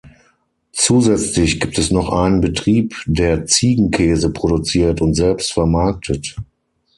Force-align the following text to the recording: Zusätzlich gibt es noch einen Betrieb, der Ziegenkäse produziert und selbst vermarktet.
Zusätzlich 0.71 1.59
gibt 1.59 1.77
es 1.77 1.91
noch 1.91 2.09
einen 2.11 2.41
Betrieb, 2.41 3.03
der 3.05 3.45
Ziegenkäse 3.45 4.31
produziert 4.33 4.99
und 4.99 5.13
selbst 5.13 5.53
vermarktet. 5.53 6.35